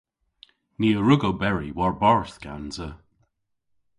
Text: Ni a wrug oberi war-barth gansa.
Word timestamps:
Ni 0.79 0.89
a 0.99 1.01
wrug 1.01 1.23
oberi 1.29 1.69
war-barth 1.77 2.37
gansa. 2.43 2.89